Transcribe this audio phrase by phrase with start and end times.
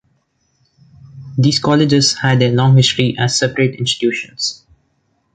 [1.37, 4.65] These colleges had a long history as separate institutions.